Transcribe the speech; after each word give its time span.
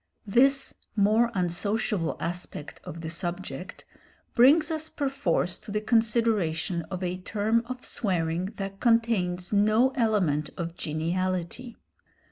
This 0.25 0.73
more 0.95 1.29
unsociable 1.35 2.17
aspect 2.19 2.81
of 2.83 3.01
the 3.01 3.09
subject 3.11 3.85
brings 4.33 4.71
us 4.71 4.89
perforce 4.89 5.59
to 5.59 5.69
the 5.71 5.79
consideration 5.79 6.81
of 6.89 7.03
a 7.03 7.17
term 7.21 7.61
of 7.67 7.85
swearing 7.85 8.45
that 8.55 8.79
contains 8.79 9.53
no 9.53 9.91
element 9.91 10.49
of 10.57 10.73
geniality. 10.75 11.77